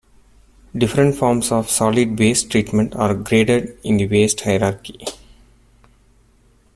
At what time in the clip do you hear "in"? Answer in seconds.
3.83-3.97